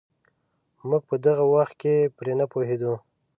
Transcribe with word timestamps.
موږ 0.87 1.03
په 1.09 1.15
دغه 1.25 1.43
وخت 1.53 1.73
کې 1.81 1.95
پرې 2.17 2.33
نه 2.39 2.45
پوهېدو. 2.51 2.93